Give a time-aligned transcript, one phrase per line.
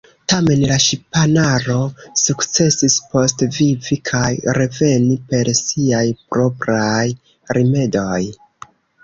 [0.31, 1.75] Tamen la ŝipanaro
[2.21, 4.25] sukcesis postvivi kaj
[4.59, 7.05] reveni per siaj propraj
[7.61, 8.19] rimedoj.